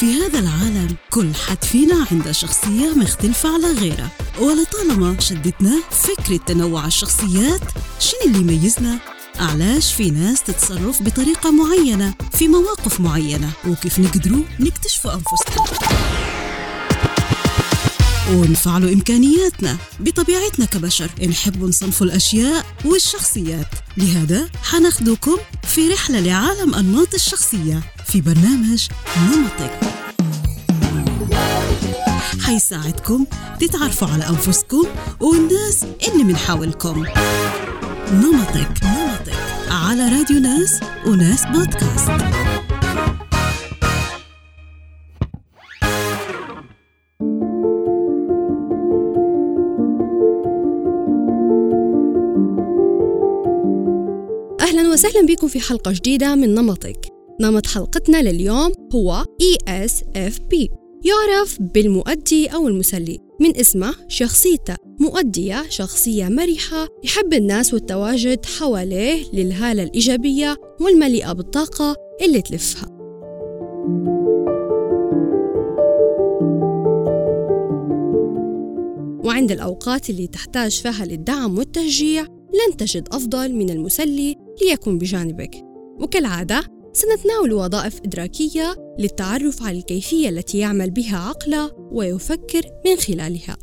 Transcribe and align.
في 0.00 0.14
هذا 0.14 0.38
العالم 0.38 0.96
كل 1.10 1.34
حد 1.34 1.64
فينا 1.64 2.06
عنده 2.10 2.32
شخصية 2.32 2.94
مختلفة 2.96 3.54
على 3.54 3.72
غيره. 3.72 4.10
ولطالما 4.40 5.20
شدتنا 5.20 5.82
فكرة 5.90 6.36
تنوع 6.36 6.86
الشخصيات 6.86 7.60
شنو 8.00 8.20
اللي 8.26 8.38
يميزنا؟ 8.38 8.98
علاش 9.40 9.92
في 9.94 10.10
ناس 10.10 10.42
تتصرف 10.42 11.02
بطريقة 11.02 11.50
معينة 11.50 12.14
في 12.32 12.48
مواقف 12.48 13.00
معينة؟ 13.00 13.50
وكيف 13.68 13.98
نقدروا 13.98 14.42
نكتشفوا 14.60 15.14
أنفسنا؟ 15.14 15.78
ونفعلوا 18.32 18.92
إمكانياتنا 18.92 19.76
بطبيعتنا 20.00 20.64
كبشر. 20.66 21.10
نحب 21.28 21.64
نصنف 21.64 22.02
الأشياء 22.02 22.66
والشخصيات. 22.84 23.68
لهذا 23.96 24.48
حناخدكم 24.62 25.36
في 25.62 25.88
رحلة 25.88 26.20
لعالم 26.20 26.74
أنماط 26.74 27.14
الشخصية. 27.14 27.95
في 28.16 28.22
برنامج 28.22 28.88
نمطك. 29.30 29.80
حيساعدكم 32.40 33.26
تتعرفوا 33.60 34.08
على 34.08 34.28
أنفسكم 34.28 34.84
والناس 35.20 35.86
اللي 36.08 36.24
من 36.24 36.36
حولكم. 36.36 37.04
نمطك 38.12 38.70
نمطك. 38.84 39.32
على 39.70 40.08
راديو 40.08 40.38
ناس 40.38 40.80
وناس 41.06 41.44
بودكاست. 41.46 42.10
أهلا 54.60 54.92
وسهلا 54.92 55.26
بكم 55.26 55.48
في 55.48 55.60
حلقة 55.60 55.92
جديدة 55.92 56.34
من 56.34 56.54
نمطك. 56.54 57.15
نمط 57.40 57.66
حلقتنا 57.66 58.22
لليوم 58.22 58.72
هو 58.94 59.24
ESFP 59.42 60.68
يعرف 61.04 61.58
بالمؤدي 61.60 62.46
أو 62.46 62.68
المسلي. 62.68 63.18
من 63.40 63.56
اسمه 63.56 63.94
شخصيته. 64.08 64.76
مؤدية 65.00 65.64
شخصية 65.68 66.28
مرحة. 66.28 66.88
يحب 67.04 67.32
الناس 67.34 67.74
والتواجد 67.74 68.46
حواليه 68.46 69.24
للهالة 69.32 69.82
الإيجابية 69.82 70.56
والمليئة 70.80 71.32
بالطاقة 71.32 71.96
اللي 72.22 72.42
تلفها. 72.42 72.88
وعند 79.24 79.52
الأوقات 79.52 80.10
اللي 80.10 80.26
تحتاج 80.26 80.80
فيها 80.80 81.04
للدعم 81.04 81.58
والتشجيع 81.58 82.22
لن 82.22 82.76
تجد 82.76 83.08
أفضل 83.12 83.54
من 83.54 83.70
المسلي 83.70 84.36
ليكون 84.62 84.98
بجانبك. 84.98 85.54
وكالعادة 86.00 86.75
سنتناول 86.96 87.52
وظائف 87.52 88.00
إدراكية 88.04 88.94
للتعرف 88.98 89.62
على 89.62 89.78
الكيفية 89.78 90.28
التي 90.28 90.58
يعمل 90.58 90.90
بها 90.90 91.18
عقله 91.18 91.70
ويفكر 91.92 92.62
من 92.86 92.96
خلالها. 92.96 93.56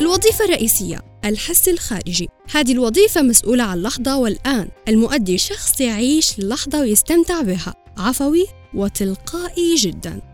الوظيفة 0.00 0.44
الرئيسية 0.44 1.00
الحس 1.24 1.68
الخارجي. 1.68 2.28
هذه 2.50 2.72
الوظيفة 2.72 3.22
مسؤولة 3.22 3.64
عن 3.64 3.78
اللحظة 3.78 4.18
والآن. 4.18 4.68
المؤدي 4.88 5.38
شخص 5.38 5.80
يعيش 5.80 6.38
اللحظة 6.38 6.80
ويستمتع 6.80 7.42
بها. 7.42 7.74
عفوي 7.98 8.46
وتلقائي 8.74 9.74
جدا. 9.74 10.27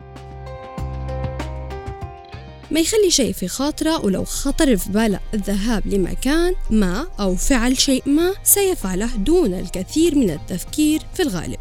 ما 2.74 2.80
يخلي 2.80 3.10
شيء 3.10 3.32
في 3.32 3.48
خاطره 3.48 4.04
ولو 4.04 4.24
خطر 4.24 4.76
في 4.76 4.90
باله 4.90 5.20
الذهاب 5.34 5.86
لمكان 5.86 6.54
ما 6.70 7.06
أو 7.20 7.36
فعل 7.36 7.78
شيء 7.78 8.02
ما 8.06 8.34
سيفعله 8.44 9.16
دون 9.16 9.54
الكثير 9.54 10.14
من 10.14 10.30
التفكير 10.30 11.02
في 11.14 11.22
الغالب. 11.22 11.58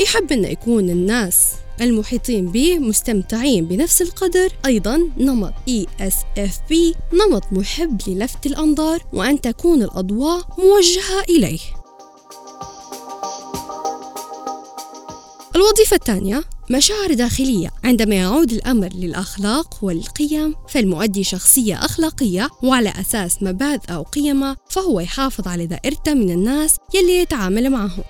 يحب 0.00 0.32
أن 0.32 0.44
يكون 0.44 0.90
الناس 0.90 1.52
المحيطين 1.80 2.46
به 2.46 2.78
مستمتعين 2.78 3.66
بنفس 3.66 4.02
القدر. 4.02 4.52
أيضا 4.66 5.10
نمط 5.18 5.52
ESFP 5.70 6.74
نمط 7.14 7.44
محب 7.52 8.00
للفت 8.06 8.46
الأنظار 8.46 9.02
وأن 9.12 9.40
تكون 9.40 9.82
الأضواء 9.82 10.42
موجهة 10.58 11.22
إليه. 11.28 11.75
الوظيفة 15.66 15.96
الثانية 15.96 16.44
مشاعر 16.70 17.14
داخلية. 17.14 17.70
عندما 17.84 18.14
يعود 18.14 18.52
الأمر 18.52 18.88
للأخلاق 18.94 19.78
والقيم 19.82 20.54
فالمؤدي 20.68 21.24
شخصية 21.24 21.74
أخلاقية 21.84 22.48
وعلى 22.62 22.92
أساس 23.00 23.42
مبادئ 23.42 23.92
أو 23.92 24.02
قيمة 24.02 24.56
فهو 24.70 25.00
يحافظ 25.00 25.48
على 25.48 25.66
دائرته 25.66 26.14
من 26.14 26.30
الناس 26.30 26.76
يلي 26.94 27.18
يتعامل 27.18 27.70
معهم. 27.70 28.04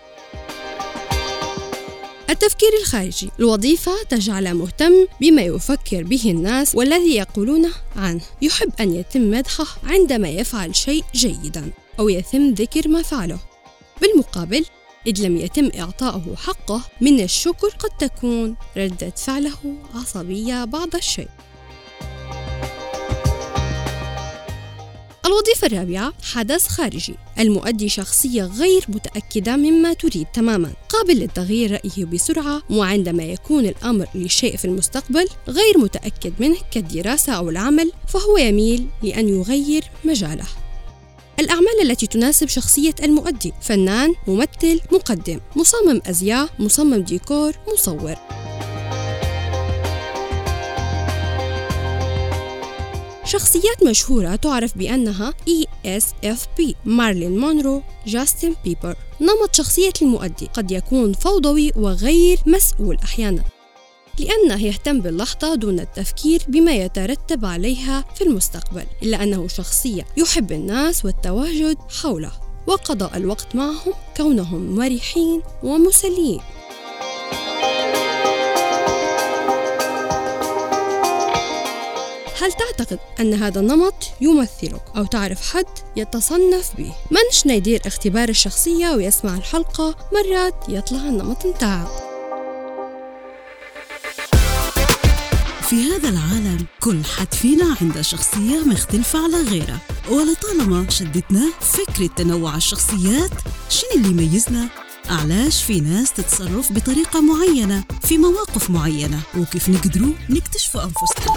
التفكير 2.31 2.69
الخارجي. 2.81 3.31
الوظيفة 3.39 3.93
تجعله 4.09 4.53
مهتم 4.53 5.07
بما 5.21 5.43
يفكر 5.43 6.03
به 6.03 6.23
الناس 6.27 6.75
والذي 6.75 7.17
يقولونه 7.17 7.73
عنه. 7.97 8.23
يحب 8.43 8.73
أن 8.81 8.95
يتم 8.95 9.31
مدحه 9.31 9.67
عندما 9.85 10.29
يفعل 10.29 10.77
شيء 10.77 11.05
جيدا 11.15 11.71
أو 11.99 12.09
يتم 12.09 12.55
ذكر 12.55 12.89
ما 12.89 13.03
فعله 13.03 13.39
بالمقابل 14.01 14.65
إذ 15.07 15.27
لم 15.27 15.37
يتم 15.37 15.71
إعطائه 15.79 16.35
حقه 16.37 16.83
من 17.01 17.21
الشكر 17.21 17.69
قد 17.69 17.91
تكون 17.99 18.57
ردة 18.77 19.11
فعله 19.11 19.75
عصبية 19.95 20.65
بعض 20.65 20.95
الشيء. 20.97 21.29
الوظيفة 25.27 25.67
الرابعة 25.67 26.13
حدث 26.23 26.67
خارجي. 26.67 27.15
المؤدي 27.39 27.89
شخصية 27.89 28.45
غير 28.45 28.85
متأكدة 28.89 29.57
مما 29.57 29.93
تريد 29.93 30.27
تماما. 30.35 30.73
قابل 30.89 31.15
للتغيير 31.15 31.73
رأيه 31.73 32.05
بسرعة 32.05 32.63
وعندما 32.71 33.23
يكون 33.23 33.67
الأمر 33.67 34.07
لشيء 34.15 34.57
في 34.57 34.65
المستقبل 34.65 35.29
غير 35.49 35.79
متأكد 35.79 36.33
منه 36.39 36.57
كالدراسة 36.71 37.33
أو 37.33 37.51
العمل 37.51 37.93
فهو 38.09 38.39
يميل 38.39 38.87
لأن 39.03 39.29
يغير 39.29 39.85
مجاله. 40.05 40.47
الأعمال 41.41 41.83
التي 41.83 42.07
تناسب 42.07 42.49
شخصية 42.49 42.95
المؤدي 43.03 43.53
فنان، 43.61 44.15
ممثل، 44.29 44.81
مقدم، 44.93 45.41
مصمم 45.57 46.01
أزياء، 46.07 46.49
مصمم 46.59 47.03
ديكور، 47.03 47.53
مصور. 47.73 48.15
شخصيات 53.25 53.83
مشهورة 53.83 54.37
تعرف 54.37 54.79
بأنها 54.79 55.35
ESFP 55.49 56.75
مارلين 56.85 57.39
مونرو 57.39 57.83
جاستن 58.07 58.55
بيبر. 58.65 58.97
نمط 59.21 59.55
شخصية 59.55 59.93
المؤدي 60.03 60.47
قد 60.55 60.71
يكون 60.71 61.13
فوضوي 61.13 61.73
وغير 61.77 62.39
مسؤول 62.47 62.97
أحيانا. 63.05 63.56
لأنه 64.19 64.65
يهتم 64.65 65.01
باللحظة 65.01 65.55
دون 65.55 65.81
التفكير 65.81 66.43
بما 66.49 66.73
يترتب 66.73 67.45
عليها 67.45 68.05
في 68.15 68.25
المستقبل 68.25 68.85
إلا 69.03 69.23
أنه 69.23 69.49
شخصية 69.49 70.07
يحب 70.17 70.53
الناس 70.53 71.05
والتواجد 71.05 71.79
حوله 72.03 72.33
وقضاء 72.67 73.17
الوقت 73.17 73.57
معهم 73.57 73.93
كونهم 74.17 74.77
مرحين 74.77 75.43
ومسليين 75.63 76.41
هل 82.41 82.53
تعتقد 82.53 82.99
أن 83.21 83.35
هذا 83.35 83.61
النمط 83.61 83.95
يمثلك 84.21 84.83
أو 84.97 85.05
تعرف 85.05 85.53
حد 85.53 85.67
يتصنف 85.97 86.77
به؟ 86.77 86.93
منش 87.11 87.47
يدير 87.47 87.81
اختبار 87.87 88.29
الشخصية 88.29 88.91
ويسمع 88.91 89.35
الحلقة 89.35 89.95
مرات 90.13 90.55
يطلع 90.69 90.99
النمط 90.99 91.47
متاعه 91.47 92.06
في 95.71 95.91
هذا 95.91 96.09
العالم 96.09 96.67
كل 96.81 97.05
حد 97.05 97.35
فينا 97.35 97.77
عنده 97.81 98.03
شخصية 98.03 98.61
مختلفة 98.67 99.25
على 99.25 99.43
غيره. 99.43 99.81
ولطالما 100.11 100.91
شدتنا 100.91 101.53
فكرة 101.61 102.07
تنوع 102.07 102.57
الشخصيات 102.57 103.31
شنو 103.71 103.91
اللي 103.97 104.09
يميزنا؟ 104.09 104.69
علاش 105.11 105.63
في 105.63 105.81
ناس 105.81 106.13
تتصرف 106.13 106.73
بطريقة 106.73 107.21
معينة 107.21 107.85
في 108.03 108.19
مواقف 108.19 108.71
معينة؟ 108.71 109.21
وكيف 109.39 109.69
نقدروا 109.69 110.13
نكتشفوا 110.31 110.83
أنفسنا؟ 110.85 111.35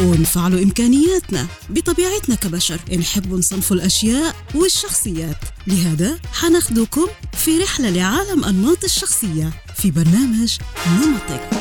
ونفعلوا 0.00 0.62
إمكانياتنا 0.62 1.46
بطبيعتنا 1.70 2.34
كبشر. 2.34 2.80
نحب 2.98 3.34
نصنف 3.34 3.72
الأشياء 3.72 4.36
والشخصيات. 4.54 5.38
لهذا 5.66 6.18
حناخدكم 6.32 7.06
في 7.32 7.58
رحلة 7.58 7.90
لعالم 7.90 8.44
أنماط 8.44 8.84
الشخصية 8.84 9.52
في 9.76 9.90
برنامج 9.90 10.58
نمطك. 10.86 11.55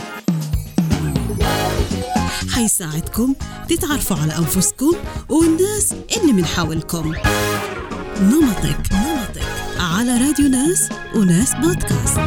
حيساعدكم 2.55 3.33
تتعرفوا 3.69 4.17
على 4.17 4.37
أنفسكم 4.37 4.93
والناس 5.29 5.93
اللي 6.17 6.33
من 6.33 6.45
حولكم. 6.45 7.13
نمطك 8.21 8.77
نمطك. 8.91 9.41
على 9.79 10.11
راديو 10.11 10.47
ناس 10.47 10.89
وناس 11.15 11.53
بودكاست. 11.55 12.19